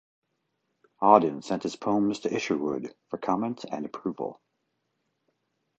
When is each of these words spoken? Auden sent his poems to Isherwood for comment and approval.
Auden 1.03 1.43
sent 1.43 1.61
his 1.61 1.75
poems 1.75 2.21
to 2.21 2.33
Isherwood 2.33 2.91
for 3.09 3.19
comment 3.19 3.65
and 3.71 3.85
approval. 3.85 4.41